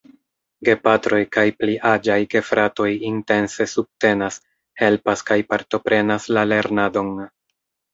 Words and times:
Gepatroj 0.69 1.19
kaj 1.37 1.43
pli 1.59 1.75
aĝaj 1.91 2.17
gefratoj 2.33 2.89
intense 3.11 3.71
subtenas, 3.77 4.43
helpas 4.85 5.27
kaj 5.33 5.41
partoprenas 5.55 6.31
la 6.37 6.51
lernadon. 6.55 7.19